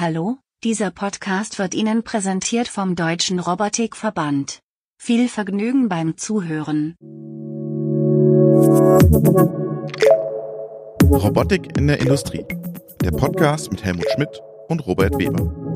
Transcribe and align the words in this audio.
Hallo, 0.00 0.38
dieser 0.64 0.90
Podcast 0.90 1.58
wird 1.58 1.74
Ihnen 1.74 2.02
präsentiert 2.02 2.68
vom 2.68 2.96
Deutschen 2.96 3.38
Robotikverband. 3.38 4.60
Viel 4.96 5.28
Vergnügen 5.28 5.90
beim 5.90 6.16
Zuhören. 6.16 6.96
Robotik 11.04 11.76
in 11.76 11.86
der 11.86 12.00
Industrie. 12.00 12.46
Der 13.04 13.10
Podcast 13.10 13.70
mit 13.70 13.84
Helmut 13.84 14.10
Schmidt 14.14 14.40
und 14.68 14.86
Robert 14.86 15.18
Weber. 15.18 15.70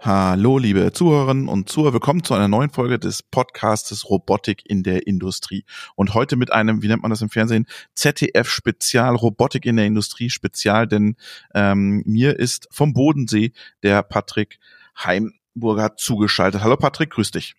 Hallo, 0.00 0.58
liebe 0.58 0.92
Zuhörerinnen 0.92 1.48
und 1.48 1.68
Zuhörer. 1.68 1.92
Willkommen 1.94 2.22
zu 2.22 2.32
einer 2.32 2.46
neuen 2.46 2.70
Folge 2.70 3.00
des 3.00 3.24
Podcastes 3.24 4.08
Robotik 4.08 4.62
in 4.64 4.84
der 4.84 5.08
Industrie. 5.08 5.64
Und 5.96 6.14
heute 6.14 6.36
mit 6.36 6.52
einem, 6.52 6.82
wie 6.82 6.86
nennt 6.86 7.02
man 7.02 7.10
das 7.10 7.20
im 7.20 7.30
Fernsehen, 7.30 7.66
ZDF-Spezial 7.96 9.16
Robotik 9.16 9.66
in 9.66 9.76
der 9.76 9.86
Industrie 9.86 10.30
Spezial, 10.30 10.86
denn 10.86 11.16
ähm, 11.52 12.04
mir 12.06 12.38
ist 12.38 12.68
vom 12.70 12.92
Bodensee 12.92 13.52
der 13.82 14.04
Patrick 14.04 14.60
Heimburger 14.96 15.96
zugeschaltet. 15.96 16.62
Hallo 16.62 16.76
Patrick, 16.76 17.10
grüß 17.10 17.32
dich. 17.32 17.56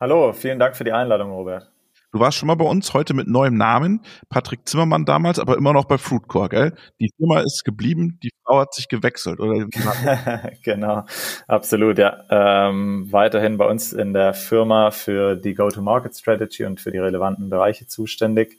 Hallo, 0.00 0.32
vielen 0.32 0.58
Dank 0.58 0.76
für 0.76 0.84
die 0.84 0.92
Einladung, 0.92 1.30
Robert. 1.30 1.70
Du 2.12 2.18
warst 2.18 2.38
schon 2.38 2.48
mal 2.48 2.56
bei 2.56 2.64
uns, 2.64 2.92
heute 2.92 3.14
mit 3.14 3.28
neuem 3.28 3.56
Namen. 3.56 4.00
Patrick 4.30 4.68
Zimmermann 4.68 5.04
damals, 5.04 5.38
aber 5.38 5.56
immer 5.56 5.72
noch 5.72 5.84
bei 5.84 5.96
Fruitcore, 5.96 6.48
gell? 6.48 6.74
Die 6.98 7.12
Firma 7.16 7.40
ist 7.40 7.64
geblieben, 7.64 8.18
die 8.20 8.32
Frau 8.44 8.58
hat 8.58 8.74
sich 8.74 8.88
gewechselt, 8.88 9.38
oder? 9.38 9.66
genau, 10.64 11.04
absolut, 11.46 11.98
ja. 11.98 12.24
Ähm, 12.28 13.06
weiterhin 13.12 13.58
bei 13.58 13.66
uns 13.66 13.92
in 13.92 14.12
der 14.12 14.34
Firma 14.34 14.90
für 14.90 15.36
die 15.36 15.54
Go-to-Market-Strategy 15.54 16.64
und 16.64 16.80
für 16.80 16.90
die 16.90 16.98
relevanten 16.98 17.48
Bereiche 17.48 17.86
zuständig. 17.86 18.58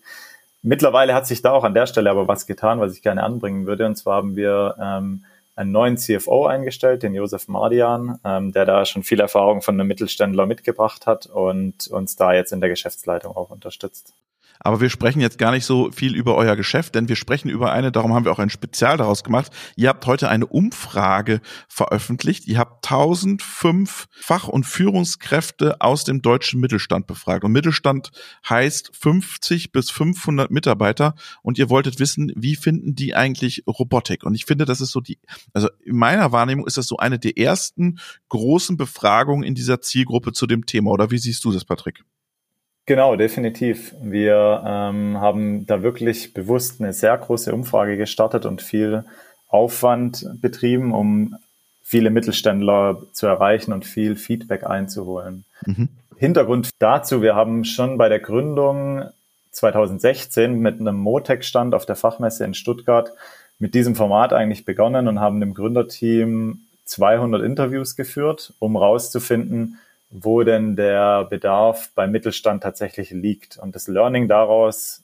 Mittlerweile 0.61 1.13
hat 1.13 1.27
sich 1.27 1.41
da 1.41 1.51
auch 1.51 1.65
an 1.65 1.73
der 1.73 1.87
Stelle 1.87 2.09
aber 2.09 2.29
was 2.29 2.47
getan, 2.47 2.79
was 2.79 2.95
ich 2.95 3.01
gerne 3.01 3.21
anbringen 3.21 3.65
würde. 3.65 3.85
Und 3.85 3.95
zwar 3.95 4.15
haben 4.15 4.37
wir 4.37 4.75
ähm, 4.79 5.25
einen 5.55 5.71
neuen 5.71 5.97
CFO 5.97 6.45
eingestellt, 6.45 7.03
den 7.03 7.13
Josef 7.13 7.47
Mardian, 7.47 8.19
ähm, 8.23 8.51
der 8.51 8.65
da 8.65 8.85
schon 8.85 9.03
viel 9.03 9.19
Erfahrung 9.19 9.61
von 9.61 9.75
einem 9.75 9.87
Mittelständler 9.87 10.45
mitgebracht 10.45 11.05
hat 11.07 11.25
und 11.25 11.87
uns 11.87 12.15
da 12.15 12.33
jetzt 12.33 12.51
in 12.53 12.61
der 12.61 12.69
Geschäftsleitung 12.69 13.35
auch 13.35 13.49
unterstützt. 13.49 14.13
Aber 14.59 14.81
wir 14.81 14.89
sprechen 14.89 15.21
jetzt 15.21 15.37
gar 15.37 15.51
nicht 15.51 15.65
so 15.65 15.91
viel 15.91 16.15
über 16.15 16.35
euer 16.35 16.55
Geschäft, 16.55 16.95
denn 16.95 17.09
wir 17.09 17.15
sprechen 17.15 17.49
über 17.49 17.71
eine, 17.71 17.91
darum 17.91 18.13
haben 18.13 18.25
wir 18.25 18.31
auch 18.31 18.39
ein 18.39 18.49
Spezial 18.49 18.97
daraus 18.97 19.23
gemacht. 19.23 19.51
Ihr 19.75 19.89
habt 19.89 20.05
heute 20.05 20.29
eine 20.29 20.45
Umfrage 20.45 21.41
veröffentlicht. 21.67 22.47
Ihr 22.47 22.59
habt 22.59 22.85
1005 22.85 24.07
Fach- 24.11 24.47
und 24.47 24.65
Führungskräfte 24.65 25.81
aus 25.81 26.03
dem 26.03 26.21
deutschen 26.21 26.59
Mittelstand 26.59 27.07
befragt. 27.07 27.43
Und 27.43 27.51
Mittelstand 27.51 28.11
heißt 28.47 28.91
50 28.95 29.71
bis 29.71 29.89
500 29.89 30.51
Mitarbeiter. 30.51 31.15
Und 31.41 31.57
ihr 31.57 31.69
wolltet 31.69 31.99
wissen, 31.99 32.31
wie 32.35 32.55
finden 32.55 32.95
die 32.95 33.15
eigentlich 33.15 33.63
Robotik? 33.67 34.23
Und 34.23 34.35
ich 34.35 34.45
finde, 34.45 34.65
das 34.65 34.81
ist 34.81 34.91
so 34.91 35.01
die, 35.01 35.19
also 35.53 35.69
in 35.83 35.95
meiner 35.95 36.31
Wahrnehmung 36.31 36.67
ist 36.67 36.77
das 36.77 36.87
so 36.87 36.97
eine 36.97 37.19
der 37.19 37.37
ersten 37.37 37.99
großen 38.29 38.77
Befragungen 38.77 39.43
in 39.43 39.55
dieser 39.55 39.81
Zielgruppe 39.81 40.33
zu 40.33 40.47
dem 40.47 40.65
Thema. 40.65 40.91
Oder 40.91 41.11
wie 41.11 41.17
siehst 41.17 41.43
du 41.45 41.51
das, 41.51 41.65
Patrick? 41.65 42.03
Genau, 42.85 43.15
definitiv. 43.15 43.93
Wir 44.01 44.63
ähm, 44.65 45.19
haben 45.19 45.65
da 45.65 45.83
wirklich 45.83 46.33
bewusst 46.33 46.81
eine 46.81 46.93
sehr 46.93 47.17
große 47.17 47.53
Umfrage 47.53 47.95
gestartet 47.95 48.45
und 48.45 48.61
viel 48.61 49.05
Aufwand 49.47 50.27
betrieben, 50.41 50.93
um 50.93 51.35
viele 51.83 52.09
Mittelständler 52.09 53.01
zu 53.13 53.27
erreichen 53.27 53.73
und 53.73 53.85
viel 53.85 54.15
Feedback 54.15 54.65
einzuholen. 54.65 55.45
Mhm. 55.65 55.89
Hintergrund 56.17 56.69
dazu, 56.79 57.21
wir 57.21 57.35
haben 57.35 57.65
schon 57.65 57.97
bei 57.97 58.07
der 58.07 58.19
Gründung 58.19 59.03
2016 59.51 60.59
mit 60.59 60.79
einem 60.79 60.95
Motec-Stand 60.97 61.75
auf 61.75 61.85
der 61.85 61.95
Fachmesse 61.95 62.45
in 62.45 62.53
Stuttgart 62.53 63.11
mit 63.59 63.75
diesem 63.75 63.95
Format 63.95 64.33
eigentlich 64.33 64.65
begonnen 64.65 65.07
und 65.07 65.19
haben 65.19 65.39
dem 65.39 65.53
Gründerteam 65.53 66.61
200 66.85 67.41
Interviews 67.43 67.95
geführt, 67.95 68.53
um 68.59 68.75
rauszufinden, 68.75 69.79
wo 70.11 70.43
denn 70.43 70.75
der 70.75 71.23
Bedarf 71.23 71.89
beim 71.95 72.11
Mittelstand 72.11 72.61
tatsächlich 72.61 73.11
liegt. 73.11 73.57
Und 73.57 73.75
das 73.75 73.87
Learning 73.87 74.27
daraus, 74.27 75.01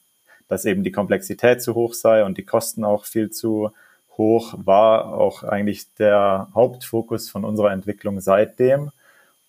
dass 0.48 0.66
eben 0.66 0.84
die 0.84 0.92
Komplexität 0.92 1.62
zu 1.62 1.74
hoch 1.74 1.94
sei 1.94 2.24
und 2.24 2.36
die 2.36 2.44
Kosten 2.44 2.84
auch 2.84 3.06
viel 3.06 3.30
zu 3.30 3.72
hoch, 4.18 4.54
war 4.58 5.14
auch 5.14 5.42
eigentlich 5.42 5.86
der 5.98 6.48
Hauptfokus 6.54 7.30
von 7.30 7.44
unserer 7.44 7.72
Entwicklung 7.72 8.20
seitdem. 8.20 8.90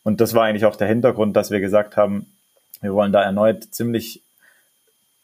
Und 0.03 0.21
das 0.21 0.33
war 0.33 0.45
eigentlich 0.45 0.65
auch 0.65 0.77
der 0.77 0.87
Hintergrund, 0.87 1.35
dass 1.35 1.51
wir 1.51 1.59
gesagt 1.59 1.97
haben, 1.97 2.31
wir 2.81 2.93
wollen 2.93 3.11
da 3.11 3.21
erneut 3.21 3.65
ziemlich 3.71 4.21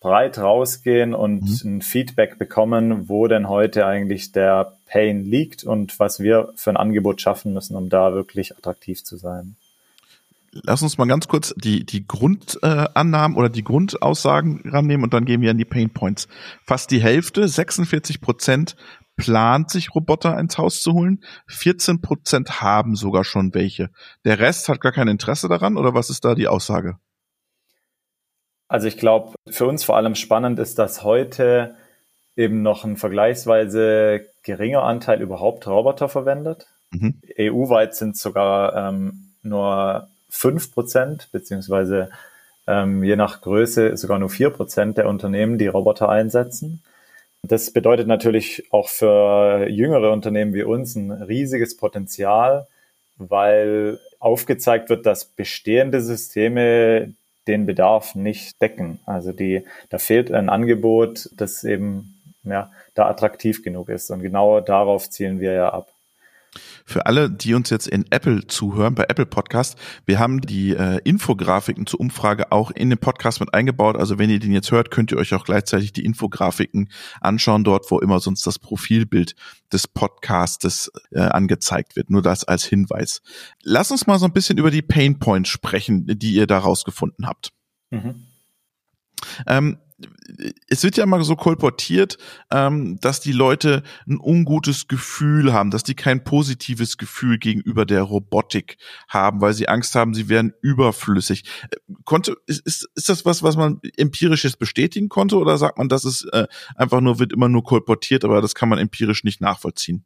breit 0.02 0.38
rausgehen 0.38 1.14
und 1.14 1.64
mhm. 1.64 1.78
ein 1.78 1.82
Feedback 1.82 2.38
bekommen, 2.38 3.08
wo 3.08 3.28
denn 3.28 3.48
heute 3.48 3.86
eigentlich 3.86 4.34
der 4.34 4.74
Pain 4.86 5.24
liegt 5.24 5.64
und 5.64 5.98
was 5.98 6.20
wir 6.20 6.52
für 6.56 6.72
ein 6.72 6.78
Angebot 6.78 7.22
schaffen 7.22 7.54
müssen, 7.54 7.78
um 7.78 7.90
da 7.90 8.14
wirklich 8.14 8.58
attraktiv 8.58 9.04
zu 9.04 9.16
sein 9.16 9.56
lass 10.64 10.82
uns 10.82 10.98
mal 10.98 11.08
ganz 11.08 11.28
kurz 11.28 11.54
die, 11.58 11.86
die 11.86 12.08
Grundannahmen 12.08 13.36
äh, 13.36 13.40
oder 13.40 13.50
die 13.50 13.64
Grundaussagen 13.64 14.62
rannehmen 14.66 15.04
und 15.04 15.14
dann 15.14 15.26
gehen 15.26 15.42
wir 15.42 15.52
in 15.52 15.58
die 15.58 15.66
Pain 15.66 15.90
Points. 15.92 16.28
Fast 16.66 16.92
die 16.92 17.02
Hälfte, 17.02 17.48
46 17.48 18.22
Prozent, 18.22 18.76
plant 19.18 19.70
sich 19.70 19.96
Roboter 19.96 20.38
ins 20.40 20.58
Haus 20.58 20.82
zu 20.82 20.94
holen. 20.94 21.24
14 21.48 22.02
Prozent 22.02 22.62
haben 22.62 22.96
sogar 22.96 23.24
schon 23.24 23.54
welche. 23.54 23.90
Der 24.26 24.40
Rest 24.40 24.68
hat 24.68 24.82
gar 24.82 24.92
kein 24.92 25.08
Interesse 25.08 25.48
daran 25.48 25.78
oder 25.78 25.94
was 25.94 26.10
ist 26.10 26.26
da 26.26 26.36
die 26.36 26.48
Aussage? 26.48 26.98
Also 28.68 28.88
ich 28.88 28.98
glaube, 28.98 29.36
für 29.48 29.68
uns 29.68 29.84
vor 29.84 29.96
allem 29.96 30.16
spannend 30.16 30.60
ist, 30.60 30.80
dass 30.80 31.04
heute 31.04 31.76
eben 32.36 32.62
noch 32.62 32.84
ein 32.84 32.98
vergleichsweise 32.98 34.26
geringer 34.44 34.84
Anteil 34.84 35.22
überhaupt 35.22 35.68
Roboter 35.68 36.10
verwendet. 36.10 36.68
Mhm. 36.92 37.22
EU-weit 37.40 37.96
sind 37.96 38.18
sogar 38.18 38.76
ähm, 38.76 39.34
nur 39.44 40.10
fünf 40.30 40.74
Prozent, 40.74 41.30
beziehungsweise 41.32 42.10
ähm, 42.68 43.04
je 43.04 43.16
nach 43.16 43.42
Größe 43.42 43.96
sogar 43.98 44.20
nur 44.20 44.30
vier 44.30 44.50
Prozent 44.50 44.98
der 44.98 45.08
Unternehmen, 45.08 45.58
die 45.58 45.68
Roboter 45.68 46.10
einsetzen. 46.10 46.84
Das 47.44 47.72
bedeutet 47.72 48.08
natürlich 48.08 48.64
auch 48.72 48.90
für 48.90 49.68
jüngere 49.70 50.12
Unternehmen 50.12 50.54
wie 50.54 50.64
uns 50.64 50.96
ein 50.96 51.12
riesiges 51.12 51.78
Potenzial, 51.78 52.68
weil 53.18 54.00
aufgezeigt 54.20 54.90
wird, 54.90 55.06
dass 55.06 55.26
bestehende 55.26 56.02
Systeme 56.02 57.14
den 57.48 57.68
Bedarf 57.68 58.16
nicht 58.16 58.60
decken. 58.62 59.00
Also 59.06 59.32
die, 59.32 59.64
da 59.90 60.00
fehlt 60.00 60.32
ein 60.32 60.50
Angebot, 60.50 61.30
das 61.38 61.64
eben 61.64 62.16
ja, 62.44 62.72
da 62.96 63.08
attraktiv 63.08 63.64
genug 63.64 63.90
ist. 63.90 64.10
Und 64.10 64.22
genau 64.22 64.60
darauf 64.62 65.10
zielen 65.10 65.40
wir 65.40 65.54
ja 65.54 65.70
ab. 65.70 65.95
Für 66.88 67.08
alle, 67.08 67.32
die 67.32 67.56
uns 67.56 67.72
jetzt 67.72 67.88
in 67.88 68.06
Apple 68.12 68.46
zuhören, 68.46 68.94
bei 68.94 69.06
Apple 69.08 69.26
Podcast, 69.26 69.76
wir 70.06 70.20
haben 70.20 70.42
die 70.42 70.76
äh, 70.76 71.00
Infografiken 71.04 71.88
zur 71.88 72.00
Umfrage 72.00 72.52
auch 72.52 72.70
in 72.70 72.92
den 72.92 73.00
Podcast 73.00 73.40
mit 73.40 73.56
eingebaut. 73.56 73.98
Also 73.98 74.20
wenn 74.20 74.30
ihr 74.30 74.38
den 74.38 74.52
jetzt 74.52 74.72
hört, 74.72 74.92
könnt 74.92 75.12
ihr 75.12 75.18
euch 75.18 75.34
auch 75.34 75.46
gleichzeitig 75.46 75.94
die 75.94 76.06
Infografiken 76.06 76.92
anschauen, 77.22 77.64
dort, 77.64 77.90
wo 77.90 77.98
immer 78.00 78.20
sonst 78.20 78.46
das 78.46 78.60
Profilbild 78.60 79.36
des 79.74 79.88
Podcastes 79.88 80.92
äh, 81.10 81.22
angezeigt 81.22 81.96
wird. 81.96 82.12
Nur 82.12 82.22
das 82.22 82.44
als 82.44 82.66
Hinweis. 82.66 83.24
Lass 83.64 83.90
uns 83.90 84.06
mal 84.06 84.20
so 84.20 84.26
ein 84.26 84.34
bisschen 84.34 84.60
über 84.60 84.70
die 84.70 84.84
Pain 84.84 85.18
Points 85.18 85.50
sprechen, 85.50 86.06
die 86.06 86.34
ihr 86.34 86.46
da 86.46 86.60
rausgefunden 86.60 87.26
habt. 87.26 87.52
Mhm. 87.90 88.28
Ähm, 89.48 89.78
es 90.68 90.84
wird 90.84 90.98
ja 90.98 91.06
mal 91.06 91.24
so 91.24 91.36
kolportiert, 91.36 92.18
ähm, 92.52 93.00
dass 93.00 93.22
die 93.22 93.32
Leute 93.32 93.84
ein 94.08 94.20
ungutes 94.20 94.88
Gefühl 94.88 95.54
haben, 95.54 95.72
dass 95.72 95.84
die 95.84 95.96
kein 95.96 96.24
positives 96.24 96.98
Gefühl 96.98 97.38
gegenüber 97.38 97.86
der 97.86 98.02
Robotik 98.02 98.78
haben, 99.08 99.40
weil 99.42 99.54
sie 99.54 99.70
Angst 99.70 99.96
haben, 99.96 100.14
sie 100.14 100.28
wären 100.28 100.54
überflüssig. 100.62 101.44
Konnte, 102.04 102.36
ist, 102.46 102.66
ist, 102.66 102.90
ist 102.96 103.10
das 103.10 103.26
was, 103.26 103.42
was 103.42 103.56
man 103.56 103.80
empirisches 103.96 104.58
bestätigen 104.58 105.08
konnte 105.08 105.38
oder 105.38 105.58
sagt 105.58 105.78
man, 105.78 105.88
dass 105.88 106.04
es 106.04 106.26
äh, 106.32 106.48
einfach 106.76 107.00
nur, 107.00 107.20
wird 107.20 107.32
immer 107.32 107.48
nur 107.48 107.64
kolportiert, 107.64 108.26
aber 108.26 108.42
das 108.42 108.56
kann 108.56 108.70
man 108.70 108.80
empirisch 108.80 109.24
nicht 109.24 109.40
nachvollziehen? 109.40 110.04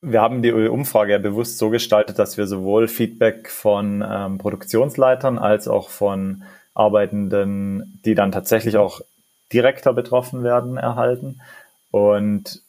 Wir 0.00 0.20
haben 0.20 0.42
die 0.42 0.52
Umfrage 0.52 1.12
ja 1.12 1.18
bewusst 1.18 1.56
so 1.56 1.70
gestaltet, 1.70 2.18
dass 2.18 2.36
wir 2.36 2.46
sowohl 2.46 2.88
Feedback 2.88 3.48
von 3.48 4.04
ähm, 4.06 4.36
Produktionsleitern 4.36 5.38
als 5.38 5.66
auch 5.66 5.88
von 5.88 6.44
Arbeitenden, 6.74 8.00
die 8.04 8.14
dann 8.14 8.32
tatsächlich 8.32 8.76
auch 8.76 9.00
direkter 9.52 9.92
betroffen 9.92 10.42
werden, 10.42 10.76
erhalten 10.76 11.40
und 11.90 12.62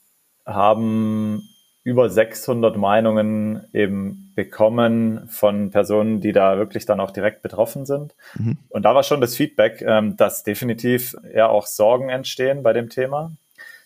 haben 0.45 1.49
über 1.83 2.09
600 2.09 2.77
Meinungen 2.77 3.67
eben 3.71 4.33
bekommen 4.35 5.27
von 5.29 5.69
Personen, 5.69 6.19
die 6.19 6.31
da 6.31 6.57
wirklich 6.57 6.85
dann 6.85 6.99
auch 6.99 7.11
direkt 7.11 7.41
betroffen 7.41 7.85
sind. 7.85 8.15
Mhm. 8.37 8.57
Und 8.69 8.83
da 8.83 8.95
war 8.95 9.03
schon 9.03 9.21
das 9.21 9.35
Feedback, 9.35 9.81
ähm, 9.81 10.17
dass 10.17 10.43
definitiv 10.43 11.15
ja 11.33 11.47
auch 11.47 11.67
Sorgen 11.67 12.09
entstehen 12.09 12.63
bei 12.63 12.73
dem 12.73 12.89
Thema. 12.89 13.31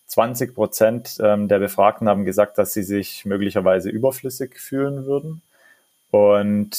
20 0.07 0.55
Prozent 0.55 1.17
ähm, 1.21 1.47
der 1.47 1.59
Befragten 1.59 2.07
haben 2.09 2.25
gesagt, 2.25 2.57
dass 2.57 2.73
sie 2.73 2.83
sich 2.83 3.25
möglicherweise 3.25 3.89
überflüssig 3.89 4.57
fühlen 4.59 5.05
würden. 5.05 5.41
Und 6.11 6.71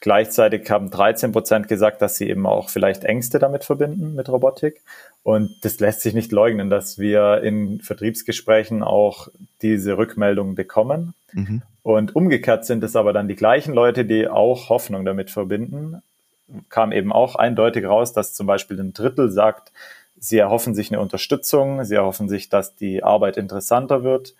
gleichzeitig 0.00 0.70
haben 0.70 0.90
13 0.90 1.32
Prozent 1.32 1.68
gesagt, 1.68 2.00
dass 2.00 2.16
sie 2.16 2.30
eben 2.30 2.46
auch 2.46 2.70
vielleicht 2.70 3.04
Ängste 3.04 3.38
damit 3.38 3.64
verbinden 3.64 4.14
mit 4.14 4.30
Robotik. 4.30 4.80
Und 5.22 5.56
das 5.62 5.78
lässt 5.78 6.00
sich 6.00 6.14
nicht 6.14 6.32
leugnen, 6.32 6.70
dass 6.70 6.98
wir 6.98 7.42
in 7.42 7.80
Vertriebsgesprächen 7.80 8.82
auch 8.82 9.28
diese 9.60 9.98
Rückmeldungen 9.98 10.54
bekommen. 10.54 11.14
Mhm. 11.32 11.62
Und 11.82 12.16
umgekehrt 12.16 12.64
sind 12.64 12.82
es 12.82 12.96
aber 12.96 13.12
dann 13.12 13.28
die 13.28 13.36
gleichen 13.36 13.74
Leute, 13.74 14.04
die 14.06 14.26
auch 14.26 14.70
Hoffnung 14.70 15.04
damit 15.04 15.30
verbinden. 15.30 16.02
Kam 16.70 16.92
eben 16.92 17.12
auch 17.12 17.36
eindeutig 17.36 17.84
raus, 17.84 18.12
dass 18.14 18.34
zum 18.34 18.46
Beispiel 18.46 18.80
ein 18.80 18.94
Drittel 18.94 19.30
sagt, 19.30 19.72
sie 20.18 20.38
erhoffen 20.38 20.74
sich 20.74 20.90
eine 20.90 21.00
Unterstützung, 21.00 21.84
sie 21.84 21.96
erhoffen 21.96 22.28
sich, 22.28 22.48
dass 22.48 22.74
die 22.74 23.02
Arbeit 23.02 23.36
interessanter 23.36 24.02
wird. 24.02 24.34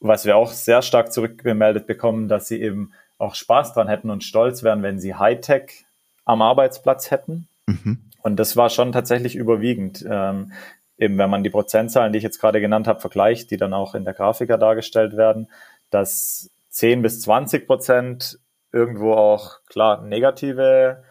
Was 0.00 0.24
wir 0.24 0.36
auch 0.36 0.52
sehr 0.52 0.82
stark 0.82 1.12
zurückgemeldet 1.12 1.86
bekommen, 1.86 2.28
dass 2.28 2.48
sie 2.48 2.60
eben 2.60 2.92
auch 3.24 3.34
Spaß 3.34 3.74
dran 3.74 3.88
hätten 3.88 4.10
und 4.10 4.24
stolz 4.24 4.62
wären, 4.62 4.82
wenn 4.82 4.98
sie 4.98 5.14
Hightech 5.14 5.84
am 6.24 6.42
Arbeitsplatz 6.42 7.10
hätten. 7.10 7.48
Mhm. 7.66 8.10
Und 8.22 8.36
das 8.36 8.56
war 8.56 8.70
schon 8.70 8.92
tatsächlich 8.92 9.36
überwiegend. 9.36 10.04
Ähm, 10.08 10.52
eben 10.98 11.18
wenn 11.18 11.30
man 11.30 11.42
die 11.42 11.50
Prozentzahlen, 11.50 12.12
die 12.12 12.18
ich 12.18 12.24
jetzt 12.24 12.40
gerade 12.40 12.60
genannt 12.60 12.86
habe, 12.86 13.00
vergleicht, 13.00 13.50
die 13.50 13.56
dann 13.56 13.74
auch 13.74 13.94
in 13.94 14.04
der 14.04 14.14
Grafiker 14.14 14.58
dargestellt 14.58 15.16
werden, 15.16 15.48
dass 15.90 16.50
10 16.70 17.02
bis 17.02 17.20
20 17.20 17.66
Prozent 17.66 18.38
irgendwo 18.72 19.14
auch 19.14 19.60
klar 19.66 20.02
negative 20.02 21.04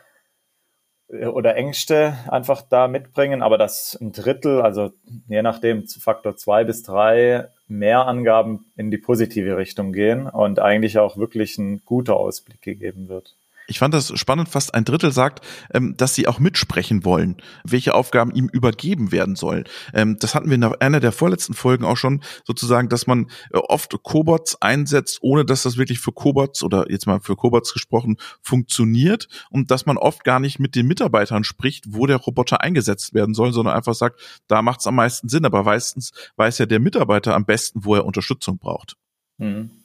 äh, 1.10 1.26
oder 1.26 1.56
Ängste 1.56 2.18
einfach 2.30 2.62
da 2.62 2.88
mitbringen, 2.88 3.42
aber 3.42 3.58
dass 3.58 3.98
ein 4.00 4.12
Drittel, 4.12 4.62
also 4.62 4.92
je 5.28 5.42
nachdem 5.42 5.88
Faktor 5.88 6.36
zwei 6.36 6.64
bis 6.64 6.84
drei 6.84 7.48
mehr 7.68 8.06
Angaben 8.08 8.66
in 8.76 8.92
die 8.92 8.98
positive 8.98 9.58
Richtung 9.58 9.94
gehen 9.94 10.28
und 10.28 10.60
eigentlich 10.60 10.98
auch 10.98 11.18
wirklich 11.18 11.58
ein 11.58 11.84
guter 11.86 12.18
Ausblick 12.18 12.62
gegeben 12.62 13.10
wird. 13.10 13.36
Ich 13.68 13.80
fand 13.80 13.94
das 13.94 14.18
spannend, 14.20 14.50
fast 14.50 14.74
ein 14.74 14.86
Drittel 14.86 15.12
sagt, 15.12 15.46
ähm, 15.74 15.96
dass 15.98 16.16
sie 16.16 16.28
auch 16.28 16.40
mitsprechen 16.40 17.06
wollen, 17.06 17.38
welche 17.64 17.96
Aufgaben 17.96 18.32
ihm 18.32 18.50
übergeben 18.50 19.12
werden 19.12 19.36
sollen. 19.36 19.64
Ähm, 19.94 20.18
das 20.20 20.36
hatten 20.36 20.50
wir 20.50 20.56
in 20.56 20.64
einer 20.64 21.00
der 21.00 21.12
vorletzten 21.12 21.54
Folgen 21.54 21.86
auch 21.86 21.98
schon 21.98 22.24
sozusagen, 22.44 22.90
dass 22.90 23.08
man 23.08 23.28
äh, 23.52 23.58
oft 23.58 23.96
Cobots 24.04 24.62
einsetzt, 24.62 25.20
ohne 25.22 25.46
dass 25.46 25.64
das 25.64 25.78
wirklich 25.78 26.00
für 26.00 26.12
Cobots 26.12 26.64
oder 26.64 26.90
jetzt 26.90 27.08
mal 27.08 27.22
für 27.22 27.36
Cobots 27.36 27.74
gesprochen 27.74 28.18
funktioniert 28.42 29.28
und 29.50 29.72
dass 29.72 29.86
man 29.86 29.98
oft 29.98 30.24
gar 30.24 30.40
nicht 30.40 30.60
mit 30.60 30.76
den 30.76 30.88
Mitarbeitern 30.88 31.44
spricht, 31.44 31.86
wo 31.88 32.06
der 32.06 32.18
Roboter 32.18 32.62
eingesetzt 32.62 33.14
werden 33.14 33.34
soll, 33.34 33.54
sondern 33.54 33.76
einfach 33.76 33.96
sagt, 33.96 34.20
da 34.48 34.62
macht 34.62 34.82
es 34.82 34.88
am 34.88 34.96
meisten 34.96 35.30
Sinn. 35.30 35.46
Aber 35.46 35.64
meistens 35.64 36.12
weiß 36.36 36.58
ja 36.58 36.66
der 36.66 36.80
Mitarbeiter 36.80 37.36
am 37.36 37.46
besten, 37.46 37.86
wo 37.86 37.96
er 37.96 38.06
Unterstützung 38.06 38.58
braucht. 38.58 38.96
Mhm. 39.38 39.83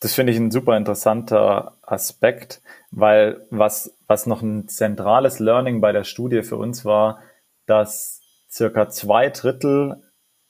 Das 0.00 0.14
finde 0.14 0.32
ich 0.32 0.38
ein 0.38 0.50
super 0.50 0.76
interessanter 0.76 1.76
Aspekt, 1.82 2.60
weil 2.90 3.46
was, 3.50 3.96
was 4.06 4.26
noch 4.26 4.42
ein 4.42 4.68
zentrales 4.68 5.38
Learning 5.38 5.80
bei 5.80 5.92
der 5.92 6.04
Studie 6.04 6.42
für 6.42 6.56
uns 6.56 6.84
war, 6.84 7.20
dass 7.66 8.20
circa 8.50 8.88
zwei 8.88 9.30
Drittel 9.30 10.02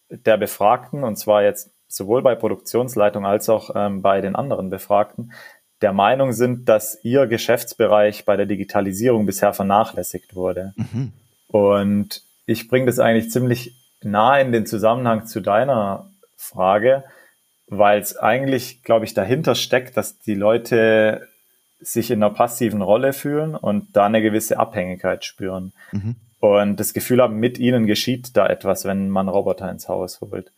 der 0.09 0.37
Befragten, 0.37 1.05
und 1.05 1.17
zwar 1.17 1.43
jetzt 1.43 1.71
sowohl 1.89 2.23
bei 2.23 2.35
Produktionsleitung 2.35 3.25
als 3.25 3.49
auch 3.49 3.71
ähm, 3.75 4.03
bei 4.03 4.21
den 4.21 4.35
anderen 4.35 4.71
Befragten, 4.71 5.33
der 5.81 5.93
Meinung 5.93 6.33
sind, 6.33 6.69
dass 6.69 6.99
ihr 7.05 7.27
Geschäftsbereich 7.27 8.25
bei 8.25 8.37
der 8.37 8.47
Digitalisierung 8.47 9.27
bisher 9.27 9.53
vernachlässigt 9.53 10.35
wurde. 10.35 10.73
Mhm. 10.77 11.13
Und 11.49 12.23
ich 12.47 12.69
bringe 12.69 12.87
das 12.87 12.99
eigentlich 12.99 13.31
ziemlich 13.31 13.77
nah 14.03 14.39
in 14.39 14.53
den 14.53 14.67
Zusammenhang 14.67 15.27
zu 15.27 15.41
deiner 15.41 16.11
Frage, 16.37 17.05
weil 17.67 18.01
es 18.01 18.17
eigentlich, 18.17 18.83
glaube 18.83 19.05
ich, 19.05 19.15
dahinter 19.15 19.55
steckt, 19.55 19.97
dass 19.97 20.19
die 20.19 20.35
Leute 20.35 21.29
sich 21.81 22.11
in 22.11 22.23
einer 22.23 22.35
passiven 22.35 22.83
Rolle 22.83 23.13
fühlen 23.13 23.55
und 23.55 23.95
da 23.97 24.07
eine 24.07 24.23
gewisse 24.23 24.59
Abhängigkeit 24.59 25.25
spüren. 25.25 25.73
Mhm. 25.93 26.17
Und 26.41 26.81
das 26.81 26.93
Gefühl 26.93 27.23
haben, 27.23 27.37
mit 27.37 27.59
ihnen 27.59 27.87
geschieht 27.87 28.37
da 28.37 28.47
etwas, 28.47 28.85
wenn 28.85 29.09
man 29.09 29.29
Roboter 29.29 29.71
ins 29.71 29.89
Haus 29.89 30.21
holt. 30.21 30.53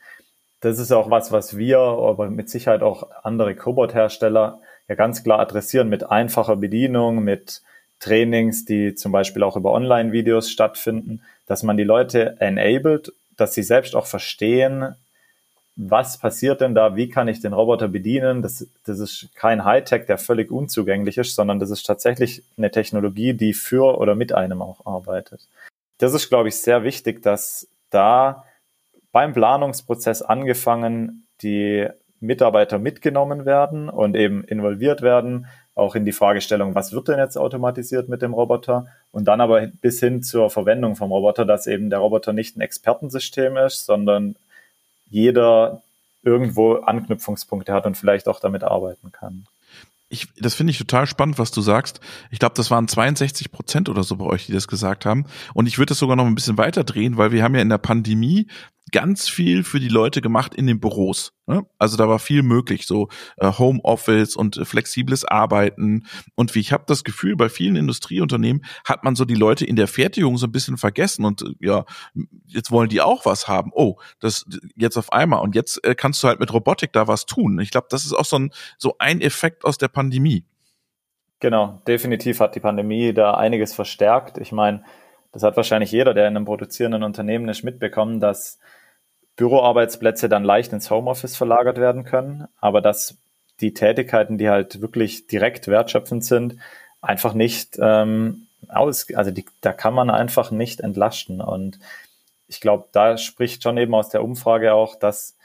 Das 0.60 0.78
ist 0.78 0.90
auch 0.90 1.10
was, 1.10 1.32
was 1.32 1.56
wir, 1.56 1.78
aber 1.78 2.30
mit 2.30 2.50
Sicherheit 2.50 2.82
auch 2.82 3.08
andere 3.22 3.54
Cobot-Hersteller 3.54 4.60
ja 4.88 4.94
ganz 4.94 5.22
klar 5.22 5.40
adressieren 5.40 5.88
mit 5.88 6.10
einfacher 6.10 6.56
Bedienung, 6.56 7.22
mit 7.22 7.62
Trainings, 8.00 8.64
die 8.64 8.94
zum 8.94 9.12
Beispiel 9.12 9.42
auch 9.42 9.56
über 9.56 9.72
Online-Videos 9.72 10.50
stattfinden, 10.50 11.22
dass 11.46 11.62
man 11.62 11.76
die 11.76 11.84
Leute 11.84 12.36
enabled, 12.40 13.12
dass 13.36 13.54
sie 13.54 13.62
selbst 13.62 13.94
auch 13.94 14.06
verstehen, 14.06 14.94
was 15.76 16.18
passiert 16.18 16.62
denn 16.62 16.74
da, 16.74 16.96
wie 16.96 17.08
kann 17.08 17.28
ich 17.28 17.40
den 17.40 17.52
Roboter 17.52 17.88
bedienen. 17.88 18.40
Das, 18.40 18.66
das 18.84 18.98
ist 18.98 19.28
kein 19.34 19.64
Hightech, 19.64 20.06
der 20.06 20.16
völlig 20.16 20.50
unzugänglich 20.50 21.18
ist, 21.18 21.34
sondern 21.34 21.60
das 21.60 21.70
ist 21.70 21.84
tatsächlich 21.84 22.42
eine 22.56 22.70
Technologie, 22.70 23.34
die 23.34 23.52
für 23.52 23.98
oder 23.98 24.14
mit 24.14 24.32
einem 24.32 24.62
auch 24.62 24.86
arbeitet. 24.86 25.46
Das 25.98 26.14
ist, 26.14 26.30
glaube 26.30 26.48
ich, 26.48 26.56
sehr 26.56 26.82
wichtig, 26.82 27.22
dass 27.22 27.68
da 27.90 28.44
beim 29.12 29.34
Planungsprozess 29.34 30.22
angefangen 30.22 31.26
die 31.42 31.86
Mitarbeiter 32.20 32.78
mitgenommen 32.78 33.44
werden 33.44 33.90
und 33.90 34.16
eben 34.16 34.44
involviert 34.44 35.02
werden, 35.02 35.46
auch 35.74 35.94
in 35.94 36.06
die 36.06 36.12
Fragestellung, 36.12 36.74
was 36.74 36.92
wird 36.94 37.08
denn 37.08 37.18
jetzt 37.18 37.36
automatisiert 37.36 38.08
mit 38.08 38.22
dem 38.22 38.32
Roboter 38.32 38.86
und 39.12 39.28
dann 39.28 39.42
aber 39.42 39.66
bis 39.66 40.00
hin 40.00 40.22
zur 40.22 40.48
Verwendung 40.48 40.96
vom 40.96 41.12
Roboter, 41.12 41.44
dass 41.44 41.66
eben 41.66 41.90
der 41.90 41.98
Roboter 41.98 42.32
nicht 42.32 42.56
ein 42.56 42.62
Expertensystem 42.62 43.58
ist, 43.58 43.84
sondern 43.84 44.36
jeder 45.08 45.82
irgendwo 46.22 46.74
Anknüpfungspunkte 46.74 47.72
hat 47.72 47.86
und 47.86 47.96
vielleicht 47.96 48.28
auch 48.28 48.40
damit 48.40 48.64
arbeiten 48.64 49.12
kann. 49.12 49.46
Ich, 50.08 50.28
das 50.36 50.54
finde 50.54 50.70
ich 50.70 50.78
total 50.78 51.06
spannend, 51.06 51.38
was 51.38 51.50
du 51.50 51.60
sagst. 51.60 52.00
Ich 52.30 52.38
glaube, 52.38 52.54
das 52.54 52.70
waren 52.70 52.86
62 52.86 53.50
Prozent 53.50 53.88
oder 53.88 54.04
so 54.04 54.16
bei 54.16 54.24
euch, 54.24 54.46
die 54.46 54.52
das 54.52 54.68
gesagt 54.68 55.04
haben. 55.04 55.26
Und 55.52 55.66
ich 55.66 55.78
würde 55.78 55.90
das 55.90 55.98
sogar 55.98 56.16
noch 56.16 56.26
ein 56.26 56.34
bisschen 56.34 56.58
weiter 56.58 56.84
drehen, 56.84 57.16
weil 57.16 57.32
wir 57.32 57.42
haben 57.42 57.54
ja 57.54 57.62
in 57.62 57.68
der 57.68 57.78
Pandemie 57.78 58.46
ganz 58.92 59.28
viel 59.28 59.64
für 59.64 59.80
die 59.80 59.88
Leute 59.88 60.20
gemacht 60.20 60.54
in 60.54 60.66
den 60.66 60.78
Büros. 60.78 61.32
Ne? 61.46 61.64
Also 61.78 61.96
da 61.96 62.08
war 62.08 62.18
viel 62.18 62.42
möglich, 62.42 62.86
so 62.86 63.08
äh, 63.36 63.52
Homeoffice 63.52 64.34
und 64.34 64.56
äh, 64.56 64.64
flexibles 64.64 65.24
Arbeiten. 65.24 66.06
Und 66.34 66.54
wie 66.54 66.60
ich 66.60 66.72
habe 66.72 66.84
das 66.86 67.04
Gefühl, 67.04 67.36
bei 67.36 67.48
vielen 67.48 67.76
Industrieunternehmen 67.76 68.64
hat 68.84 69.04
man 69.04 69.14
so 69.14 69.24
die 69.24 69.34
Leute 69.34 69.64
in 69.64 69.76
der 69.76 69.86
Fertigung 69.86 70.38
so 70.38 70.46
ein 70.46 70.52
bisschen 70.52 70.76
vergessen 70.76 71.24
und 71.24 71.42
äh, 71.42 71.54
ja, 71.60 71.84
jetzt 72.46 72.70
wollen 72.70 72.88
die 72.88 73.00
auch 73.00 73.26
was 73.26 73.46
haben. 73.46 73.70
Oh, 73.74 73.96
das 74.20 74.44
jetzt 74.74 74.96
auf 74.96 75.12
einmal 75.12 75.40
und 75.40 75.54
jetzt 75.54 75.80
kannst 75.96 76.22
du 76.22 76.28
halt 76.28 76.40
mit 76.40 76.52
Robotik 76.52 76.92
da 76.92 77.06
was 77.06 77.26
tun. 77.26 77.60
Ich 77.60 77.70
glaube, 77.70 77.86
das 77.90 78.04
ist 78.04 78.12
auch 78.12 78.24
so 78.24 78.38
ein 78.38 78.50
so 78.78 78.96
ein 78.98 79.20
Effekt 79.20 79.64
aus 79.64 79.78
der 79.78 79.88
Pandemie. 79.88 80.44
Genau, 81.38 81.82
definitiv 81.86 82.40
hat 82.40 82.54
die 82.54 82.60
Pandemie 82.60 83.12
da 83.12 83.34
einiges 83.34 83.74
verstärkt. 83.74 84.38
Ich 84.38 84.52
meine, 84.52 84.82
das 85.32 85.42
hat 85.42 85.56
wahrscheinlich 85.56 85.92
jeder, 85.92 86.14
der 86.14 86.26
in 86.28 86.36
einem 86.36 86.46
produzierenden 86.46 87.02
Unternehmen 87.02 87.48
ist, 87.48 87.62
mitbekommen, 87.62 88.20
dass 88.20 88.58
Büroarbeitsplätze 89.36 90.28
dann 90.28 90.44
leicht 90.44 90.72
ins 90.72 90.90
Homeoffice 90.90 91.36
verlagert 91.36 91.78
werden 91.78 92.04
können, 92.04 92.48
aber 92.60 92.80
dass 92.80 93.18
die 93.60 93.74
Tätigkeiten, 93.74 94.38
die 94.38 94.48
halt 94.48 94.80
wirklich 94.80 95.26
direkt 95.26 95.68
wertschöpfend 95.68 96.24
sind, 96.24 96.56
einfach 97.00 97.34
nicht 97.34 97.78
ähm, 97.80 98.46
aus, 98.68 99.06
also 99.14 99.30
die, 99.30 99.44
da 99.60 99.72
kann 99.72 99.94
man 99.94 100.10
einfach 100.10 100.50
nicht 100.50 100.80
entlasten. 100.80 101.40
Und 101.40 101.78
ich 102.48 102.60
glaube, 102.60 102.88
da 102.92 103.16
spricht 103.16 103.62
schon 103.62 103.78
eben 103.78 103.94
aus 103.94 104.08
der 104.08 104.24
Umfrage 104.24 104.74
auch, 104.74 104.96
dass 104.96 105.36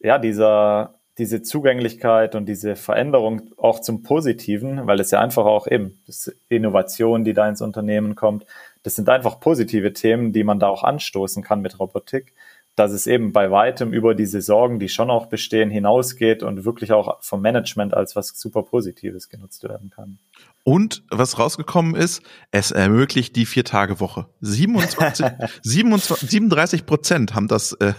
ja 0.00 0.18
dieser 0.18 0.94
diese 1.18 1.40
Zugänglichkeit 1.40 2.34
und 2.34 2.46
diese 2.46 2.76
Veränderung 2.76 3.50
auch 3.56 3.80
zum 3.80 4.02
Positiven, 4.02 4.86
weil 4.86 5.00
es 5.00 5.10
ja 5.10 5.20
einfach 5.20 5.46
auch 5.46 5.66
eben 5.66 5.98
das 6.06 6.34
Innovation, 6.48 7.24
die 7.24 7.32
da 7.32 7.48
ins 7.48 7.62
Unternehmen 7.62 8.14
kommt, 8.14 8.44
das 8.82 8.94
sind 8.94 9.08
einfach 9.08 9.40
positive 9.40 9.92
Themen, 9.94 10.32
die 10.32 10.44
man 10.44 10.60
da 10.60 10.68
auch 10.68 10.84
anstoßen 10.84 11.42
kann 11.42 11.62
mit 11.62 11.80
Robotik 11.80 12.34
dass 12.76 12.92
es 12.92 13.06
eben 13.06 13.32
bei 13.32 13.50
weitem 13.50 13.92
über 13.92 14.14
diese 14.14 14.42
Sorgen, 14.42 14.78
die 14.78 14.90
schon 14.90 15.10
auch 15.10 15.26
bestehen, 15.26 15.70
hinausgeht 15.70 16.42
und 16.42 16.64
wirklich 16.64 16.92
auch 16.92 17.22
vom 17.22 17.40
Management 17.40 17.94
als 17.94 18.14
was 18.14 18.28
super 18.38 18.62
Positives 18.62 19.28
genutzt 19.28 19.64
werden 19.64 19.90
kann. 19.90 20.18
Und 20.62 21.02
was 21.10 21.38
rausgekommen 21.38 21.94
ist, 21.94 22.22
es 22.50 22.72
ermöglicht 22.72 23.34
die 23.34 23.46
Vier-Tage-Woche. 23.46 24.26
27, 24.40 25.26
27, 25.62 26.28
37 26.28 26.86
Prozent 26.86 27.34
haben 27.34 27.48
das 27.48 27.72
äh, 27.74 27.94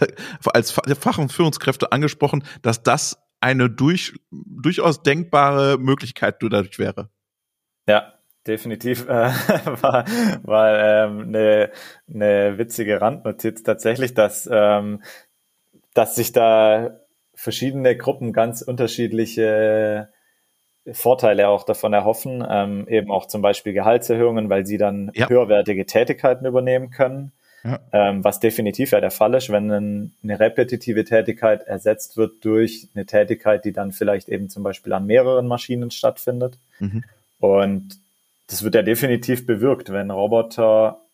als 0.45 0.71
Fach- 0.71 1.17
und 1.17 1.31
Führungskräfte 1.31 1.91
angesprochen, 1.91 2.43
dass 2.61 2.83
das 2.83 3.17
eine 3.39 3.69
durch, 3.69 4.13
durchaus 4.31 5.01
denkbare 5.01 5.77
Möglichkeit 5.79 6.37
dadurch 6.41 6.77
wäre. 6.77 7.09
Ja, 7.87 8.13
definitiv 8.47 9.07
äh, 9.07 9.29
war, 9.81 10.05
war 10.43 10.79
ähm, 10.79 11.21
eine, 11.27 11.71
eine 12.13 12.57
witzige 12.57 13.01
Randnotiz 13.01 13.63
tatsächlich, 13.63 14.13
dass, 14.13 14.49
ähm, 14.51 15.01
dass 15.93 16.15
sich 16.15 16.31
da 16.31 16.99
verschiedene 17.33 17.95
Gruppen 17.95 18.33
ganz 18.33 18.61
unterschiedliche 18.61 20.09
Vorteile 20.91 21.49
auch 21.49 21.63
davon 21.63 21.93
erhoffen, 21.93 22.45
ähm, 22.49 22.87
eben 22.87 23.11
auch 23.11 23.27
zum 23.27 23.41
Beispiel 23.41 23.73
Gehaltserhöhungen, 23.73 24.49
weil 24.49 24.65
sie 24.65 24.77
dann 24.77 25.11
ja. 25.13 25.29
höherwertige 25.29 25.85
Tätigkeiten 25.85 26.45
übernehmen 26.45 26.89
können. 26.89 27.33
Ja. 27.63 27.79
Ähm, 27.91 28.23
was 28.23 28.39
definitiv 28.39 28.91
ja 28.91 29.01
der 29.01 29.11
Fall 29.11 29.33
ist, 29.33 29.49
wenn 29.49 29.69
ein, 29.69 30.13
eine 30.23 30.39
repetitive 30.39 31.03
Tätigkeit 31.03 31.63
ersetzt 31.63 32.15
wird 32.15 32.45
durch 32.45 32.87
eine 32.93 33.05
Tätigkeit, 33.05 33.65
die 33.65 33.73
dann 33.73 33.91
vielleicht 33.91 34.29
eben 34.29 34.47
zum 34.47 34.63
Beispiel 34.63 34.93
an 34.93 35.05
mehreren 35.05 35.47
Maschinen 35.47 35.91
stattfindet. 35.91 36.59
Mhm. 36.79 37.03
Und 37.39 37.97
das 38.47 38.63
wird 38.63 38.75
ja 38.75 38.81
definitiv 38.81 39.45
bewirkt, 39.45 39.91
wenn 39.91 40.11
Roboter 40.11 41.05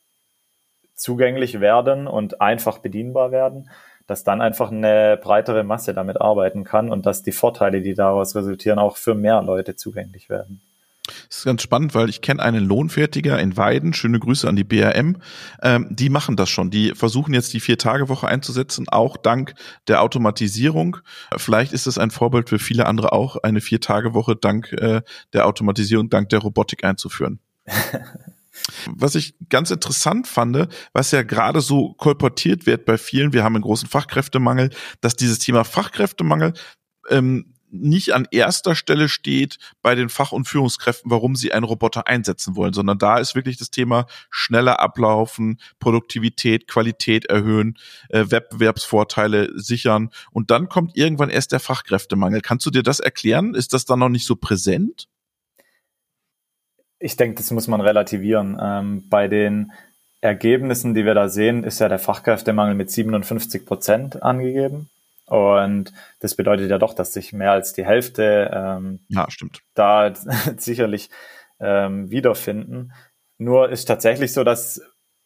zugänglich 0.96 1.60
werden 1.60 2.08
und 2.08 2.42
einfach 2.42 2.80
bedienbar 2.80 3.32
werden, 3.32 3.70
dass 4.08 4.24
dann 4.24 4.42
einfach 4.42 4.72
eine 4.72 5.18
breitere 5.22 5.64
Masse 5.64 5.94
damit 5.94 6.22
arbeiten 6.22 6.64
kann 6.64 6.92
und 6.92 7.06
dass 7.06 7.24
die 7.24 7.32
Vorteile, 7.32 7.82
die 7.82 7.94
daraus 7.94 8.36
resultieren, 8.36 8.80
auch 8.80 8.98
für 8.98 9.16
mehr 9.16 9.42
Leute 9.42 9.76
zugänglich 9.76 10.30
werden. 10.30 10.62
Das 11.06 11.40
ist 11.40 11.44
ganz 11.46 11.62
spannend, 11.62 11.96
weil 11.96 12.08
ich 12.08 12.22
kenne 12.22 12.42
einen 12.42 12.64
Lohnfertiger 12.64 13.38
in 13.38 13.58
Weiden, 13.58 13.94
schöne 13.94 14.20
Grüße 14.20 14.48
an 14.48 14.56
die 14.56 14.64
BRM, 14.64 15.18
ähm, 15.62 15.88
die 15.90 16.10
machen 16.10 16.38
das 16.38 16.50
schon. 16.50 16.70
Die 16.72 16.94
versuchen 16.96 17.34
jetzt 17.34 17.52
die 17.54 17.60
Vier-Tage-Woche 17.60 18.28
einzusetzen, 18.28 18.88
auch 18.88 19.18
dank 19.18 19.54
der 19.90 20.02
Automatisierung. 20.02 20.98
Vielleicht 21.36 21.74
ist 21.74 21.88
es 21.88 21.98
ein 21.98 22.10
Vorbild 22.10 22.48
für 22.48 22.60
viele 22.60 22.86
andere 22.86 23.12
auch, 23.12 23.36
eine 23.44 23.60
Vier-Tage-Woche 23.60 24.38
dank 24.38 24.72
äh, 24.74 25.02
der 25.34 25.46
Automatisierung, 25.46 26.10
dank 26.10 26.30
der 26.30 26.40
Robotik 26.40 26.86
einzuführen. 26.86 27.40
Was 28.86 29.16
ich 29.16 29.36
ganz 29.50 29.72
interessant 29.72 30.28
fand, 30.28 30.68
was 30.94 31.10
ja 31.10 31.24
gerade 31.24 31.60
so 31.60 31.94
kolportiert 31.94 32.68
wird 32.68 32.86
bei 32.86 33.00
vielen, 33.00 33.34
wir 33.34 33.44
haben 33.44 33.56
einen 33.56 33.64
großen 33.64 33.90
Fachkräftemangel, 33.90 34.70
dass 35.02 35.16
dieses 35.16 35.40
Thema 35.40 35.64
Fachkräftemangel 35.64 36.54
ähm, 37.10 37.53
nicht 37.74 38.14
an 38.14 38.28
erster 38.32 38.76
Stelle 38.76 39.10
steht 39.10 39.58
bei 39.82 39.96
den 39.96 40.10
Fach- 40.10 40.32
und 40.32 40.48
Führungskräften, 40.48 41.10
warum 41.10 41.36
sie 41.36 41.52
einen 41.52 41.66
Roboter 41.66 42.08
einsetzen 42.08 42.56
wollen, 42.56 42.74
sondern 42.74 43.00
da 43.00 43.18
ist 43.18 43.36
wirklich 43.36 43.58
das 43.58 43.72
Thema 43.72 44.06
schneller 44.30 44.80
ablaufen, 44.80 45.60
Produktivität, 45.80 46.68
Qualität 46.68 47.26
erhöhen, 47.26 47.78
äh, 48.10 48.26
Wettbewerbsvorteile 48.30 49.60
sichern 49.60 50.12
und 50.32 50.52
dann 50.52 50.70
kommt 50.70 50.96
irgendwann 50.96 51.30
erst 51.30 51.52
der 51.52 51.60
Fachkräftemangel. 51.60 52.42
Kannst 52.42 52.66
du 52.66 52.70
dir 52.70 52.84
das 52.84 53.00
erklären? 53.00 53.56
Ist 53.56 53.74
das 53.74 53.86
dann 53.86 54.00
noch 54.00 54.10
nicht 54.10 54.26
so 54.26 54.36
präsent? 54.36 55.08
Ich 57.00 57.18
denke, 57.18 57.38
das 57.38 57.52
muss 57.52 57.68
man 57.68 57.82
relativieren. 57.82 58.58
Ähm, 58.62 59.10
bei 59.10 59.28
den 59.28 59.74
Ergebnissen, 60.22 60.94
die 60.94 61.06
wir 61.06 61.16
da 61.16 61.28
sehen, 61.28 61.66
ist 61.66 61.80
ja 61.80 61.90
der 61.90 62.00
Fachkräftemangel 62.00 62.76
mit 62.76 62.90
57 62.90 63.66
Prozent 63.66 64.24
angegeben. 64.24 64.90
Und 65.26 65.94
das 66.20 66.36
bedeutet 66.36 66.70
ja 66.70 66.78
doch, 66.78 66.94
dass 66.94 67.14
sich 67.14 67.34
mehr 67.34 67.52
als 67.52 67.74
die 67.74 67.86
Hälfte 67.86 68.52
ähm, 68.54 69.00
ja, 69.08 69.28
da 69.74 70.14
sicherlich 70.58 71.10
ähm, 71.60 72.12
wiederfinden. 72.12 72.92
Nur 73.38 73.70
ist 73.70 73.86
tatsächlich 73.86 74.34
so, 74.34 74.44
dass 74.44 74.82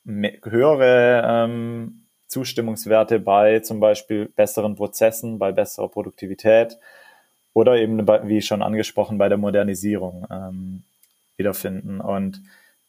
höhere 0.06 1.24
ähm, 1.26 2.08
Zustimmungswerte 2.28 3.20
bei 3.20 3.60
zum 3.60 3.80
Beispiel 3.80 4.30
besseren 4.30 4.76
Prozessen, 4.76 5.40
bei 5.40 5.52
besserer 5.52 5.90
Produktivität 5.90 6.78
oder 7.54 7.76
eben, 7.76 8.08
wie 8.08 8.42
schon 8.42 8.62
angesprochen, 8.62 9.18
bei 9.18 9.30
der 9.30 9.38
Modernisierung 9.38 10.28
ähm, 10.30 10.84
wiederfinden. 11.38 12.00
Und 12.02 12.42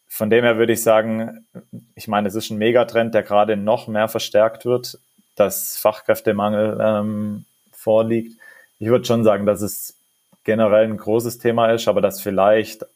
von 0.06 0.30
dem 0.30 0.44
her 0.44 0.58
würde 0.58 0.72
ich 0.72 0.82
sagen, 0.82 1.46
ich 1.94 2.08
meine, 2.08 2.28
es 2.28 2.34
ist 2.34 2.50
ein 2.50 2.58
Megatrend, 2.58 3.14
der 3.14 3.22
gerade 3.22 3.56
noch 3.56 3.88
mehr 3.88 4.08
verstärkt 4.08 4.64
wird 4.64 4.98
dass 5.38 5.76
Fachkräftemangel 5.76 6.78
ähm, 6.80 7.44
vorliegt. 7.72 8.38
Ich 8.78 8.88
würde 8.88 9.04
schon 9.04 9.24
sagen, 9.24 9.46
dass 9.46 9.62
es 9.62 9.94
generell 10.44 10.84
ein 10.84 10.96
großes 10.96 11.38
Thema 11.38 11.72
ist, 11.72 11.88
aber 11.88 12.00
dass 12.00 12.20
vielleicht 12.20 12.86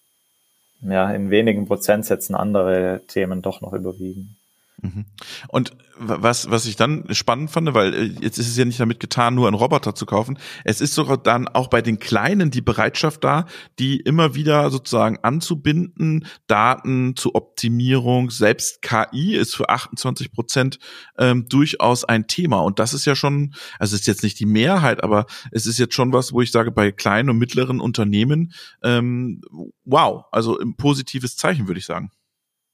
ja, 0.82 1.10
in 1.12 1.30
wenigen 1.30 1.66
Prozentsätzen 1.66 2.34
andere 2.34 3.02
Themen 3.06 3.42
doch 3.42 3.60
noch 3.60 3.72
überwiegen. 3.72 4.36
Mhm. 4.80 5.04
Und 5.48 5.76
was, 5.96 6.50
was 6.50 6.66
ich 6.66 6.76
dann 6.76 7.04
spannend 7.10 7.50
fand, 7.50 7.74
weil 7.74 7.94
äh, 7.94 8.04
jetzt 8.20 8.38
ist 8.38 8.48
es 8.48 8.56
ja 8.56 8.64
nicht 8.64 8.80
damit 8.80 9.00
getan, 9.00 9.34
nur 9.34 9.46
einen 9.46 9.56
Roboter 9.56 9.94
zu 9.94 10.06
kaufen. 10.06 10.38
Es 10.64 10.80
ist 10.80 10.94
sogar 10.94 11.18
dann 11.18 11.48
auch 11.48 11.68
bei 11.68 11.82
den 11.82 11.98
Kleinen 11.98 12.50
die 12.50 12.60
Bereitschaft 12.60 13.24
da, 13.24 13.46
die 13.78 13.98
immer 14.00 14.34
wieder 14.34 14.70
sozusagen 14.70 15.18
anzubinden, 15.22 16.26
Daten 16.46 17.16
zur 17.16 17.34
Optimierung, 17.34 18.30
selbst 18.30 18.82
KI 18.82 19.34
ist 19.34 19.54
für 19.54 19.68
28 19.68 20.32
Prozent 20.32 20.78
ähm, 21.18 21.46
durchaus 21.48 22.04
ein 22.04 22.26
Thema. 22.26 22.60
Und 22.60 22.78
das 22.78 22.94
ist 22.94 23.04
ja 23.04 23.14
schon, 23.14 23.54
also 23.78 23.94
es 23.94 24.02
ist 24.02 24.06
jetzt 24.06 24.22
nicht 24.22 24.40
die 24.40 24.46
Mehrheit, 24.46 25.02
aber 25.02 25.26
es 25.50 25.66
ist 25.66 25.78
jetzt 25.78 25.94
schon 25.94 26.12
was, 26.12 26.32
wo 26.32 26.40
ich 26.40 26.52
sage, 26.52 26.72
bei 26.72 26.92
kleinen 26.92 27.30
und 27.30 27.38
mittleren 27.38 27.80
Unternehmen, 27.80 28.52
ähm, 28.82 29.40
wow, 29.84 30.24
also 30.32 30.58
ein 30.58 30.76
positives 30.76 31.36
Zeichen, 31.36 31.68
würde 31.68 31.78
ich 31.78 31.86
sagen. 31.86 32.10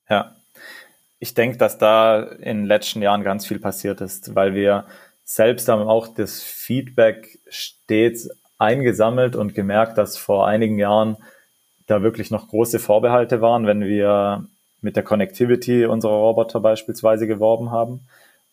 Ja, 0.09 0.38
ich 1.21 1.35
denke, 1.35 1.59
dass 1.59 1.79
da 1.79 2.23
in 2.23 2.59
den 2.59 2.67
letzten 2.67 3.03
Jahren 3.03 3.25
ganz 3.25 3.47
viel 3.47 3.59
passiert 3.59 4.01
ist, 4.01 4.35
weil 4.35 4.55
wir 4.55 4.87
selbst 5.25 5.69
haben 5.69 5.83
auch 5.83 6.09
das 6.09 6.43
Feedback 6.43 7.39
stets 7.49 8.31
eingesammelt 8.57 9.37
und 9.37 9.55
gemerkt, 9.55 9.99
dass 9.99 10.17
vor 10.17 10.47
einigen 10.47 10.79
Jahren 10.79 11.17
da 11.87 12.03
wirklich 12.03 12.31
noch 12.31 12.49
große 12.49 12.79
Vorbehalte 12.79 13.41
waren, 13.41 13.67
wenn 13.67 13.83
wir 13.83 14.47
mit 14.81 14.97
der 14.97 15.03
Connectivity 15.03 15.87
unserer 15.87 16.15
Roboter 16.15 16.61
beispielsweise 16.61 17.27
geworben 17.27 17.71
haben. 17.71 18.07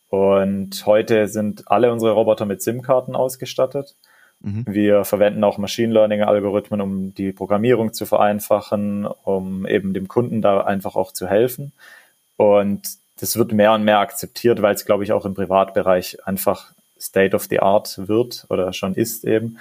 Und 0.10 0.86
heute 0.86 1.28
sind 1.28 1.70
alle 1.70 1.92
unsere 1.92 2.14
Roboter 2.14 2.46
mit 2.46 2.62
SIM-Karten 2.62 3.16
ausgestattet. 3.16 3.96
Mhm. 4.40 4.66
Wir 4.68 5.04
verwenden 5.04 5.44
auch 5.44 5.58
Machine 5.58 5.94
Learning-Algorithmen, 5.94 6.82
um 6.82 7.14
die 7.14 7.32
Programmierung 7.32 7.94
zu 7.94 8.06
vereinfachen, 8.06 9.06
um 9.06 9.66
eben 9.66 9.94
dem 9.94 10.08
Kunden 10.08 10.42
da 10.42 10.62
einfach 10.62 10.96
auch 10.96 11.12
zu 11.12 11.28
helfen. 11.28 11.74
Und 12.38 12.88
das 13.20 13.38
wird 13.38 13.54
mehr 13.54 13.74
und 13.74 13.84
mehr 13.84 14.00
akzeptiert, 14.00 14.62
weil 14.62 14.76
es, 14.76 14.86
glaube 14.86 15.04
ich, 15.04 15.14
auch 15.14 15.26
im 15.26 15.34
Privatbereich 15.34 16.26
einfach 16.28 16.74
State 17.00 17.36
of 17.36 17.46
the 17.50 17.60
Art 17.60 18.08
wird 18.08 18.46
oder 18.50 18.74
schon 18.74 18.94
ist 18.94 19.26
eben. 19.26 19.60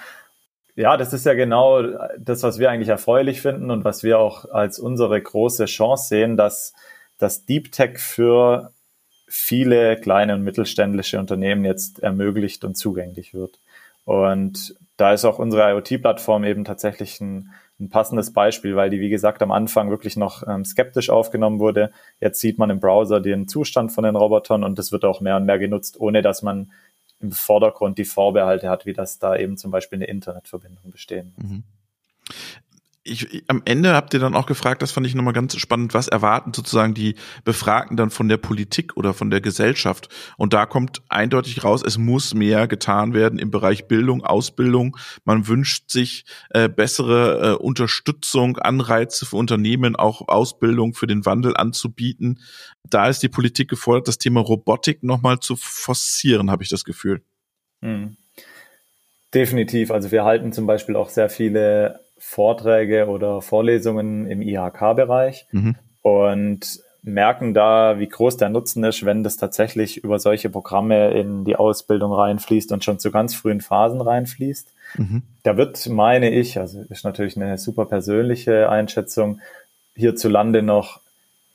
Ja, 0.75 0.97
das 0.97 1.13
ist 1.13 1.25
ja 1.25 1.33
genau 1.33 1.83
das, 2.17 2.43
was 2.43 2.59
wir 2.59 2.69
eigentlich 2.69 2.89
erfreulich 2.89 3.41
finden 3.41 3.71
und 3.71 3.85
was 3.85 4.03
wir 4.03 4.19
auch 4.19 4.49
als 4.51 4.77
unsere 4.77 5.21
große 5.21 5.65
Chance 5.65 6.09
sehen, 6.09 6.35
dass 6.35 6.73
das 7.17 7.45
Deep 7.45 7.71
Tech 7.71 7.99
für 7.99 8.73
viele 9.27 9.97
kleine 9.97 10.33
und 10.35 10.43
mittelständische 10.43 11.19
Unternehmen 11.19 11.63
jetzt 11.63 11.99
ermöglicht 11.99 12.65
und 12.65 12.75
zugänglich 12.75 13.33
wird. 13.33 13.59
Und 14.03 14.75
da 14.97 15.13
ist 15.13 15.25
auch 15.25 15.39
unsere 15.39 15.71
IoT-Plattform 15.71 16.43
eben 16.43 16.65
tatsächlich 16.65 17.19
ein 17.21 17.51
ein 17.79 17.89
passendes 17.89 18.31
Beispiel, 18.31 18.75
weil 18.75 18.89
die, 18.89 18.99
wie 18.99 19.09
gesagt, 19.09 19.41
am 19.41 19.51
Anfang 19.51 19.89
wirklich 19.89 20.15
noch 20.15 20.47
ähm, 20.47 20.63
skeptisch 20.63 21.09
aufgenommen 21.09 21.59
wurde. 21.59 21.91
Jetzt 22.21 22.39
sieht 22.39 22.57
man 22.57 22.69
im 22.69 22.79
Browser 22.79 23.19
den 23.19 23.47
Zustand 23.47 23.91
von 23.91 24.03
den 24.03 24.15
Robotern 24.15 24.63
und 24.63 24.79
das 24.79 24.91
wird 24.91 25.03
auch 25.03 25.21
mehr 25.21 25.35
und 25.35 25.45
mehr 25.45 25.59
genutzt, 25.59 25.99
ohne 25.99 26.21
dass 26.21 26.41
man 26.41 26.71
im 27.19 27.31
Vordergrund 27.31 27.97
die 27.97 28.05
Vorbehalte 28.05 28.69
hat, 28.69 28.85
wie 28.85 28.93
das 28.93 29.19
da 29.19 29.35
eben 29.35 29.57
zum 29.57 29.71
Beispiel 29.71 29.97
eine 29.97 30.05
Internetverbindung 30.05 30.91
bestehen 30.91 31.33
muss. 31.37 31.49
Mhm 31.49 31.63
ich, 33.07 33.43
am 33.47 33.61
Ende 33.65 33.93
habt 33.93 34.15
ihr 34.15 34.19
dann 34.19 34.33
auch 34.33 34.47
gefragt, 34.47 34.81
das 34.81 34.91
fand 34.91 35.05
ich 35.05 35.13
nochmal 35.13 35.33
ganz 35.33 35.55
spannend, 35.57 35.93
was 35.93 36.07
erwarten 36.07 36.53
sozusagen 36.53 36.95
die 36.95 37.15
Befragten 37.43 37.97
dann 37.97 38.09
von 38.09 38.27
der 38.27 38.37
Politik 38.37 38.97
oder 38.97 39.13
von 39.13 39.29
der 39.29 39.41
Gesellschaft? 39.41 40.09
Und 40.37 40.53
da 40.53 40.65
kommt 40.65 41.03
eindeutig 41.07 41.63
raus, 41.63 41.83
es 41.85 41.99
muss 41.99 42.33
mehr 42.33 42.67
getan 42.67 43.13
werden 43.13 43.37
im 43.37 43.51
Bereich 43.51 43.87
Bildung, 43.87 44.23
Ausbildung. 44.23 44.97
Man 45.23 45.47
wünscht 45.47 45.91
sich 45.91 46.25
äh, 46.49 46.67
bessere 46.67 47.53
äh, 47.53 47.63
Unterstützung, 47.63 48.57
Anreize 48.57 49.27
für 49.27 49.35
Unternehmen, 49.35 49.95
auch 49.95 50.27
Ausbildung 50.27 50.95
für 50.95 51.05
den 51.05 51.27
Wandel 51.27 51.55
anzubieten. 51.55 52.39
Da 52.83 53.07
ist 53.07 53.21
die 53.21 53.29
Politik 53.29 53.69
gefordert, 53.69 54.07
das 54.07 54.17
Thema 54.17 54.41
Robotik 54.41 55.03
nochmal 55.03 55.39
zu 55.39 55.55
forcieren, 55.55 56.49
habe 56.49 56.63
ich 56.63 56.69
das 56.69 56.83
Gefühl. 56.83 57.21
Hm. 57.83 58.17
Definitiv. 59.31 59.91
Also 59.91 60.11
wir 60.11 60.23
halten 60.23 60.53
zum 60.53 60.65
Beispiel 60.65 60.95
auch 60.95 61.09
sehr 61.09 61.29
viele 61.29 62.04
Vorträge 62.17 63.07
oder 63.07 63.41
Vorlesungen 63.41 64.27
im 64.27 64.41
IHK-Bereich 64.41 65.47
mhm. 65.51 65.75
und 66.01 66.79
merken 67.05 67.53
da, 67.53 67.99
wie 67.99 68.07
groß 68.07 68.37
der 68.37 68.49
Nutzen 68.49 68.83
ist, 68.83 69.05
wenn 69.05 69.23
das 69.23 69.37
tatsächlich 69.37 70.03
über 70.03 70.17
solche 70.17 70.49
Programme 70.49 71.11
in 71.11 71.45
die 71.45 71.55
Ausbildung 71.55 72.11
reinfließt 72.11 72.71
und 72.71 72.83
schon 72.83 72.97
zu 72.97 73.11
ganz 73.11 73.35
frühen 73.35 73.61
Phasen 73.61 74.01
reinfließt. 74.01 74.67
Mhm. 74.97 75.21
Da 75.43 75.55
wird, 75.55 75.87
meine 75.87 76.31
ich, 76.31 76.57
also 76.57 76.81
ist 76.89 77.05
natürlich 77.05 77.37
eine 77.37 77.59
super 77.59 77.85
persönliche 77.85 78.69
Einschätzung, 78.69 79.39
hierzulande 79.95 80.63
noch 80.63 80.99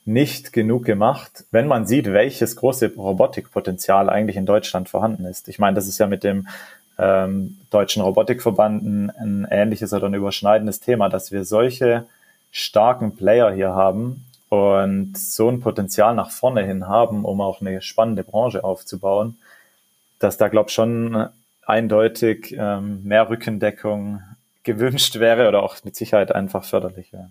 nicht 0.05 0.53
genug 0.53 0.85
gemacht, 0.85 1.45
wenn 1.51 1.67
man 1.67 1.87
sieht, 1.87 2.07
welches 2.13 2.57
große 2.57 2.95
Robotikpotenzial 2.95 4.09
eigentlich 4.09 4.37
in 4.37 4.47
Deutschland 4.47 4.89
vorhanden 4.89 5.25
ist. 5.25 5.49
Ich 5.49 5.59
meine, 5.59 5.75
das 5.75 5.89
ist 5.89 5.99
ja 5.99 6.07
mit 6.07 6.25
dem 6.25 6.47
ähm, 7.01 7.59
Deutschen 7.71 8.03
Robotikverband 8.03 8.83
ein, 8.83 9.11
ein 9.11 9.49
ähnliches 9.51 9.93
oder 9.93 10.07
ein 10.07 10.15
überschneidendes 10.15 10.81
Thema, 10.81 11.09
dass 11.09 11.33
wir 11.33 11.45
solche 11.45 12.07
starken 12.51 13.17
Player 13.17 13.53
hier 13.53 13.75
haben 13.75 14.27
und 14.49 15.17
so 15.17 15.49
ein 15.49 15.61
Potenzial 15.61 16.15
nach 16.15 16.31
vorne 16.31 16.65
hin 16.65 16.89
haben, 16.89 17.25
um 17.25 17.41
auch 17.41 17.61
eine 17.61 17.81
spannende 17.81 18.25
Branche 18.25 18.65
aufzubauen, 18.65 19.39
dass 20.19 20.37
da, 20.37 20.49
glaube 20.49 20.69
ich, 20.69 20.75
schon 20.75 21.29
eindeutig 21.65 22.55
ähm, 22.59 23.03
mehr 23.05 23.31
Rückendeckung 23.31 24.23
gewünscht 24.65 25.19
wäre 25.19 25.49
oder 25.49 25.63
auch 25.63 25.77
mit 25.85 25.97
Sicherheit 25.97 26.35
einfach 26.35 26.65
förderlich 26.65 27.13
wäre. 27.13 27.31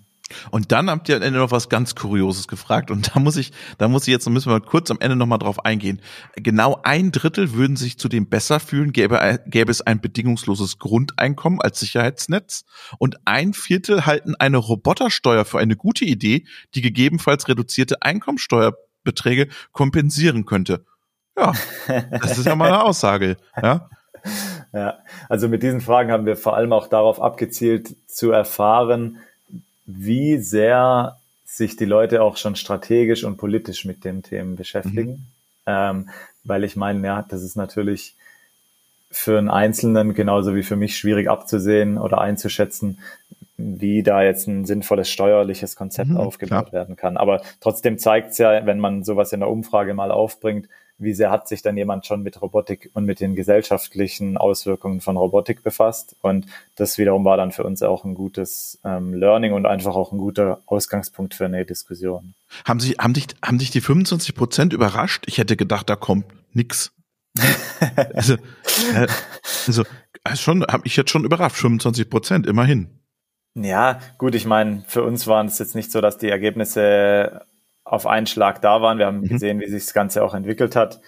Und 0.52 0.72
dann 0.72 0.90
habt 0.90 1.10
ihr 1.10 1.16
am 1.16 1.22
Ende 1.22 1.40
noch 1.40 1.52
was 1.52 1.70
ganz 1.70 1.96
Kurioses 1.96 2.48
gefragt 2.48 2.92
und 2.92 3.16
da 3.16 3.20
muss 3.20 3.38
ich, 3.38 3.52
da 3.78 3.88
muss 3.88 4.08
ich 4.08 4.12
jetzt, 4.12 4.26
da 4.26 4.32
müssen 4.32 4.52
wir 4.52 4.60
kurz 4.62 4.92
am 4.92 4.98
Ende 5.00 5.16
nochmal 5.16 5.40
drauf 5.40 5.66
eingehen. 5.66 6.02
Genau 6.36 6.80
ein 6.84 7.12
Drittel 7.12 7.54
würden 7.54 7.76
sich 7.76 7.98
zudem 7.98 8.30
besser 8.30 8.60
fühlen, 8.60 8.94
gäbe, 8.94 9.40
gäbe 9.48 9.72
es 9.72 9.82
ein 9.82 10.02
bedingungsloses 10.02 10.78
Grundeinkommen 10.80 11.62
als 11.62 11.80
Sicherheitsnetz 11.80 12.66
und 12.98 13.18
ein 13.26 13.54
Viertel 13.54 14.06
halten 14.06 14.36
eine 14.36 14.58
Robotersteuer 14.58 15.46
für 15.46 15.60
eine 15.60 15.76
gute 15.76 16.06
Idee, 16.06 16.46
die 16.76 16.82
gegebenenfalls 16.82 17.48
reduzierte 17.48 18.02
Einkommensteuerbeträge 18.02 19.48
kompensieren 19.72 20.46
könnte. 20.46 20.86
Ja, 21.38 21.54
das 22.12 22.38
ist 22.38 22.46
ja 22.46 22.56
mal 22.56 22.68
eine 22.68 22.84
Aussage, 22.84 23.38
ja. 23.62 23.90
Ja, 24.74 25.00
also 25.30 25.48
mit 25.48 25.64
diesen 25.64 25.82
Fragen 25.82 26.12
haben 26.12 26.26
wir 26.26 26.36
vor 26.36 26.56
allem 26.56 26.74
auch 26.74 26.88
darauf 26.88 27.22
abgezielt, 27.22 27.96
zu 28.08 28.32
erfahren, 28.32 29.18
wie 29.92 30.38
sehr 30.38 31.18
sich 31.46 31.76
die 31.76 31.86
Leute 31.86 32.22
auch 32.22 32.38
schon 32.38 32.56
strategisch 32.56 33.24
und 33.24 33.38
politisch 33.38 33.86
mit 33.86 34.06
den 34.06 34.22
Themen 34.22 34.56
beschäftigen. 34.56 35.12
Mhm. 35.12 35.26
Ähm, 35.66 36.10
weil 36.44 36.64
ich 36.64 36.76
meine, 36.76 37.06
ja, 37.06 37.26
das 37.28 37.42
ist 37.42 37.56
natürlich 37.56 38.16
für 39.12 39.40
einen 39.40 39.50
Einzelnen 39.50 40.14
genauso 40.14 40.54
wie 40.54 40.62
für 40.62 40.76
mich 40.76 40.96
schwierig 40.96 41.28
abzusehen 41.28 41.98
oder 41.98 42.22
einzuschätzen, 42.22 43.00
wie 43.58 44.04
da 44.04 44.22
jetzt 44.22 44.48
ein 44.48 44.66
sinnvolles 44.66 45.10
steuerliches 45.10 45.76
Konzept 45.76 46.12
mhm, 46.12 46.18
aufgebaut 46.18 46.70
klar. 46.70 46.74
werden 46.74 46.96
kann. 46.96 47.18
Aber 47.18 47.42
trotzdem 47.60 47.98
zeigt 47.98 48.32
es 48.32 48.38
ja, 48.38 48.66
wenn 48.68 48.80
man 48.80 49.04
sowas 49.04 49.34
in 49.34 49.40
der 49.40 49.50
Umfrage 49.50 49.96
mal 49.96 50.12
aufbringt, 50.12 50.70
wie 51.00 51.14
sehr 51.14 51.32
hat 51.32 51.48
sich 51.48 51.62
dann 51.62 51.78
jemand 51.78 52.06
schon 52.06 52.22
mit 52.22 52.42
Robotik 52.42 52.92
und 52.94 53.06
mit 53.06 53.20
den 53.22 53.36
gesellschaftlichen 53.36 54.38
Auswirkungen 54.38 55.02
von 55.02 55.18
Robotik 55.18 55.64
befasst. 55.64 56.16
Und 56.22 56.46
das 56.76 56.98
wiederum 56.98 57.26
war 57.26 57.38
dann 57.38 57.52
für 57.52 57.64
uns 57.64 57.82
auch 57.82 58.04
ein 58.04 58.16
gutes 58.16 58.80
ähm, 58.84 59.14
Learning 59.14 59.54
und 59.54 59.66
einfach 59.66 59.96
auch 59.96 60.12
ein 60.12 60.18
guter 60.18 60.62
Ausgangspunkt 60.66 61.34
für 61.34 61.46
eine 61.46 61.66
Diskussion. 61.66 62.34
Haben 62.66 62.80
Sie, 62.80 62.94
haben 62.94 63.14
dich, 63.14 63.28
haben 63.44 63.58
dich 63.58 63.72
die 63.72 63.82
25 63.82 64.36
Prozent 64.36 64.74
überrascht? 64.74 65.24
Ich 65.28 65.38
hätte 65.38 65.56
gedacht, 65.56 65.90
da 65.90 65.96
kommt 65.96 66.26
nix. 66.54 66.92
also, 68.14 68.34
äh, 68.94 69.08
also 69.68 69.84
schon, 70.36 70.66
habe 70.66 70.86
ich 70.86 70.96
jetzt 70.98 71.12
schon 71.12 71.24
überrascht, 71.24 71.56
25 71.56 72.10
Prozent, 72.10 72.48
immerhin. 72.48 73.00
Ja, 73.56 74.00
gut, 74.18 74.36
ich 74.36 74.46
meine, 74.46 74.84
für 74.88 75.04
uns 75.04 75.28
waren 75.28 75.48
es 75.48 75.60
jetzt 75.60 75.76
nicht 75.76 75.92
so, 75.92 76.02
dass 76.02 76.18
die 76.18 76.30
Ergebnisse 76.30 77.46
auf 77.90 78.06
einen 78.06 78.28
Schlag 78.28 78.62
da 78.62 78.82
waren. 78.82 78.98
Wir 79.00 79.08
haben 79.08 79.22
mhm. 79.22 79.28
gesehen, 79.28 79.60
wie 79.60 79.68
sich 79.68 79.86
das 79.86 79.94
Ganze 79.94 80.24
auch 80.24 80.34
entwickelt 80.34 80.76
hat. 80.76 81.02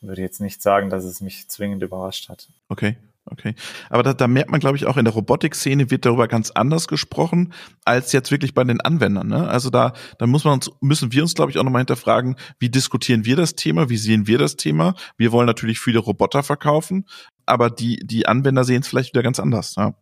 Ich 0.00 0.08
würde 0.08 0.22
jetzt 0.22 0.40
nicht 0.40 0.62
sagen, 0.62 0.88
dass 0.88 1.04
es 1.04 1.20
mich 1.20 1.48
zwingend 1.48 1.82
überrascht 1.82 2.28
hat. 2.28 2.48
Okay. 2.68 2.96
Okay. 3.26 3.54
Aber 3.90 4.02
da, 4.02 4.14
da 4.14 4.26
merkt 4.26 4.50
man, 4.50 4.60
glaube 4.60 4.76
ich, 4.76 4.86
auch 4.86 4.96
in 4.96 5.04
der 5.04 5.14
Robotik-Szene 5.14 5.90
wird 5.90 6.06
darüber 6.06 6.26
ganz 6.26 6.50
anders 6.50 6.88
gesprochen, 6.88 7.52
als 7.84 8.12
jetzt 8.12 8.30
wirklich 8.30 8.54
bei 8.54 8.64
den 8.64 8.80
Anwendern. 8.80 9.28
Ne? 9.28 9.46
Also 9.46 9.68
da, 9.70 9.92
da 10.18 10.26
muss 10.26 10.44
man 10.44 10.54
uns, 10.54 10.70
müssen 10.80 11.12
wir 11.12 11.22
uns, 11.22 11.34
glaube 11.34 11.52
ich, 11.52 11.58
auch 11.58 11.62
nochmal 11.62 11.80
hinterfragen, 11.80 12.36
wie 12.58 12.70
diskutieren 12.70 13.26
wir 13.26 13.36
das 13.36 13.54
Thema, 13.54 13.88
wie 13.90 13.98
sehen 13.98 14.26
wir 14.26 14.38
das 14.38 14.56
Thema? 14.56 14.94
Wir 15.16 15.32
wollen 15.32 15.46
natürlich 15.46 15.80
viele 15.80 15.98
Roboter 15.98 16.42
verkaufen, 16.42 17.06
aber 17.46 17.70
die, 17.70 18.00
die 18.02 18.26
Anwender 18.26 18.64
sehen 18.64 18.80
es 18.80 18.88
vielleicht 18.88 19.12
wieder 19.12 19.22
ganz 19.22 19.38
anders. 19.38 19.74
Ja, 19.76 19.94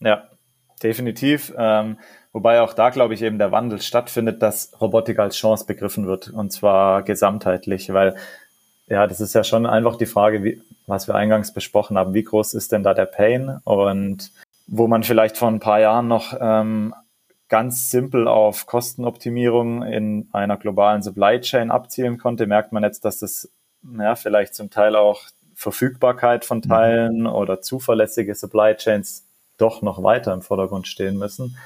ja 0.00 0.28
definitiv. 0.82 1.52
Ähm, 1.58 1.98
Wobei 2.38 2.60
auch 2.60 2.72
da, 2.72 2.90
glaube 2.90 3.14
ich, 3.14 3.22
eben 3.22 3.38
der 3.38 3.50
Wandel 3.50 3.82
stattfindet, 3.82 4.42
dass 4.42 4.80
Robotik 4.80 5.18
als 5.18 5.34
Chance 5.34 5.66
begriffen 5.66 6.06
wird 6.06 6.28
und 6.28 6.52
zwar 6.52 7.02
gesamtheitlich, 7.02 7.92
weil 7.92 8.14
ja, 8.86 9.08
das 9.08 9.20
ist 9.20 9.34
ja 9.34 9.42
schon 9.42 9.66
einfach 9.66 9.96
die 9.96 10.06
Frage, 10.06 10.44
wie, 10.44 10.62
was 10.86 11.08
wir 11.08 11.16
eingangs 11.16 11.52
besprochen 11.52 11.98
haben, 11.98 12.14
wie 12.14 12.22
groß 12.22 12.54
ist 12.54 12.70
denn 12.70 12.84
da 12.84 12.94
der 12.94 13.06
Pain? 13.06 13.58
Und 13.64 14.30
wo 14.68 14.86
man 14.86 15.02
vielleicht 15.02 15.36
vor 15.36 15.48
ein 15.48 15.58
paar 15.58 15.80
Jahren 15.80 16.06
noch 16.06 16.32
ähm, 16.40 16.94
ganz 17.48 17.90
simpel 17.90 18.28
auf 18.28 18.66
Kostenoptimierung 18.66 19.82
in 19.82 20.28
einer 20.30 20.58
globalen 20.58 21.02
Supply 21.02 21.40
Chain 21.40 21.72
abzielen 21.72 22.18
konnte, 22.18 22.46
merkt 22.46 22.70
man 22.70 22.84
jetzt, 22.84 23.04
dass 23.04 23.18
das 23.18 23.50
ja, 23.98 24.14
vielleicht 24.14 24.54
zum 24.54 24.70
Teil 24.70 24.94
auch 24.94 25.22
Verfügbarkeit 25.56 26.44
von 26.44 26.62
Teilen 26.62 27.26
oder 27.26 27.60
zuverlässige 27.62 28.36
Supply 28.36 28.76
Chains 28.76 29.26
doch 29.56 29.82
noch 29.82 30.04
weiter 30.04 30.32
im 30.32 30.42
Vordergrund 30.42 30.86
stehen 30.86 31.18
müssen 31.18 31.56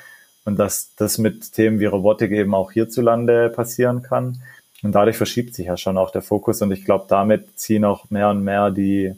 und 0.44 0.58
dass 0.58 0.94
das 0.96 1.18
mit 1.18 1.52
Themen 1.52 1.80
wie 1.80 1.86
Robotik 1.86 2.32
eben 2.32 2.54
auch 2.54 2.72
hierzulande 2.72 3.48
passieren 3.48 4.02
kann. 4.02 4.42
Und 4.82 4.92
dadurch 4.92 5.16
verschiebt 5.16 5.54
sich 5.54 5.66
ja 5.66 5.76
schon 5.76 5.96
auch 5.96 6.10
der 6.10 6.22
Fokus 6.22 6.60
und 6.62 6.72
ich 6.72 6.84
glaube, 6.84 7.06
damit 7.08 7.58
ziehen 7.58 7.84
auch 7.84 8.10
mehr 8.10 8.30
und 8.30 8.42
mehr 8.42 8.70
die, 8.70 9.14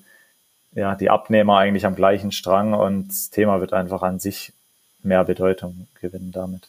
ja, 0.75 0.95
die 0.95 1.09
Abnehmer 1.09 1.57
eigentlich 1.57 1.87
am 1.87 1.95
gleichen 1.95 2.33
Strang 2.33 2.75
und 2.75 3.09
das 3.09 3.31
Thema 3.31 3.61
wird 3.61 3.73
einfach 3.73 4.03
an 4.03 4.19
sich 4.19 4.53
mehr 5.03 5.25
Bedeutung 5.25 5.87
gewinnen 6.01 6.33
damit. 6.33 6.69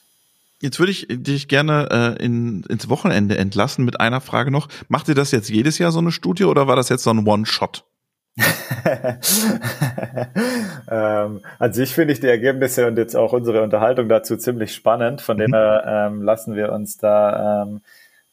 Jetzt 0.61 0.79
würde 0.79 0.91
ich 0.91 1.07
dich 1.09 1.49
gerne 1.49 2.15
äh, 2.19 2.23
in, 2.23 2.63
ins 2.63 2.87
Wochenende 2.89 3.37
entlassen 3.37 3.83
mit 3.83 3.99
einer 3.99 4.21
Frage 4.21 4.51
noch. 4.51 4.69
Macht 4.87 5.09
ihr 5.09 5.15
das 5.15 5.31
jetzt 5.31 5.49
jedes 5.49 5.77
Jahr 5.77 5.91
so 5.91 5.99
eine 5.99 6.11
Studie 6.11 6.45
oder 6.45 6.67
war 6.67 6.77
das 6.77 6.87
jetzt 6.89 7.03
so 7.03 7.11
ein 7.11 7.27
One-Shot? 7.27 7.83
ähm, 10.89 11.41
an 11.59 11.73
sich 11.73 11.93
finde 11.93 12.13
ich 12.13 12.19
die 12.19 12.27
Ergebnisse 12.27 12.87
und 12.87 12.97
jetzt 12.97 13.15
auch 13.15 13.33
unsere 13.33 13.63
Unterhaltung 13.63 14.09
dazu 14.09 14.37
ziemlich 14.37 14.73
spannend. 14.73 15.21
Von 15.21 15.37
mhm. 15.37 15.41
dem 15.41 15.53
her 15.53 15.83
ähm, 15.87 16.21
lassen 16.21 16.55
wir 16.55 16.71
uns 16.71 16.97
da 16.97 17.63
ähm, 17.63 17.81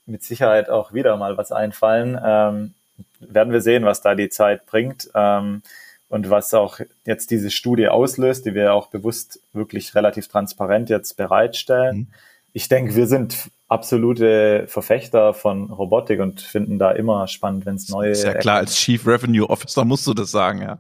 mit 0.07 0.23
Sicherheit 0.23 0.71
auch 0.71 0.93
wieder 0.93 1.17
mal 1.17 1.37
was 1.37 1.53
einfallen. 1.53 2.19
Ähm, 2.25 2.75
werden 3.21 3.53
wir 3.53 3.61
sehen, 3.61 3.85
was 3.85 4.03
da 4.03 4.15
die 4.15 4.29
Zeit 4.29 4.67
bringt 4.67 5.11
ähm, 5.15 5.63
und 6.09 6.31
was 6.31 6.53
auch 6.55 6.81
jetzt 7.05 7.31
diese 7.31 7.51
Studie 7.51 7.89
auslöst, 7.89 8.45
die 8.45 8.55
wir 8.55 8.75
auch 8.75 8.89
bewusst 8.89 9.41
wirklich 9.53 9.95
relativ 9.95 10.29
transparent 10.29 10.91
jetzt 10.91 11.17
bereitstellen. 11.17 11.97
Mhm. 11.97 12.07
Ich 12.53 12.69
denke, 12.69 12.97
wir 12.97 13.07
sind 13.07 13.51
absolute 13.73 14.67
Verfechter 14.69 15.35
von 15.35 15.71
Robotik 15.71 16.21
und 16.21 16.41
finden 16.41 16.79
da 16.79 16.93
immer 16.93 17.27
spannend, 17.27 17.67
wenn 17.67 17.77
es 17.77 17.89
neue. 17.89 18.11
Ist 18.11 18.25
ja 18.25 18.35
klar, 18.35 18.59
als 18.59 18.77
Chief 18.77 19.05
Revenue 19.07 19.49
Officer 19.49 19.85
musst 19.85 20.07
du 20.07 20.15
das 20.15 20.31
sagen, 20.31 20.63
ja. 20.63 20.79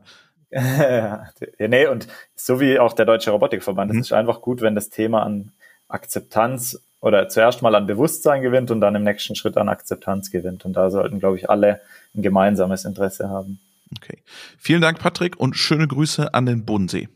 nee, 1.59 1.87
und 1.87 2.07
so 2.37 2.61
wie 2.61 2.79
auch 2.79 2.93
der 2.93 3.07
Deutsche 3.07 3.31
Robotikverband, 3.31 3.93
mhm. 3.93 4.01
es 4.01 4.09
ist 4.09 4.13
einfach 4.13 4.43
gut, 4.43 4.61
wenn 4.61 4.75
das 4.75 4.91
Thema 4.91 5.23
an 5.23 5.53
Akzeptanz 5.89 6.79
oder 7.01 7.29
zuerst 7.29 7.63
mal 7.63 7.75
an 7.75 7.87
Bewusstsein 7.87 8.43
gewinnt 8.43 8.71
und 8.71 8.81
dann 8.81 8.95
im 8.95 9.03
nächsten 9.03 9.35
Schritt 9.35 9.57
an 9.57 9.69
Akzeptanz 9.69 10.31
gewinnt. 10.31 10.65
Und 10.65 10.75
da 10.75 10.91
sollten, 10.91 11.19
glaube 11.19 11.37
ich, 11.37 11.51
alle 11.51 11.81
ein 12.15 12.23
gemeinsames 12.23 12.85
Interesse 12.85 13.29
haben. 13.29 13.61
Okay. 13.97 14.19
Vielen 14.59 14.83
Dank, 14.83 15.01
Patrick, 15.01 15.39
und 15.41 15.57
schöne 15.57 15.89
Grüße 15.89 16.33
an 16.33 16.47
den 16.47 16.65
Bodensee. 16.65 17.09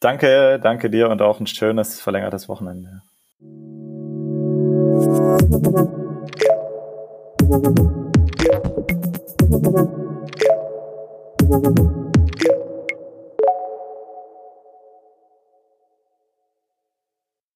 Danke, 0.00 0.60
danke 0.62 0.90
dir 0.90 1.10
und 1.10 1.20
auch 1.20 1.40
ein 1.40 1.46
schönes 1.46 2.00
verlängertes 2.00 2.48
Wochenende. 2.48 3.02
Thank 5.28 5.42
you. 11.78 12.07